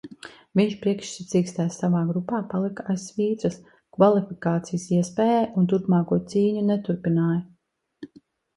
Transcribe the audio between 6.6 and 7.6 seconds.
neturpināja.